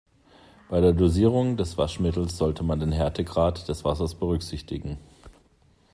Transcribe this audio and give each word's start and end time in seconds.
Bei 0.67 0.81
der 0.81 0.93
Dosierung 0.93 1.57
des 1.57 1.77
Waschmittels 1.77 2.35
sollte 2.35 2.63
man 2.63 2.79
den 2.79 2.91
Härtegrad 2.91 3.67
des 3.69 3.83
Wassers 3.85 4.15
berücksichtigen. 4.15 4.97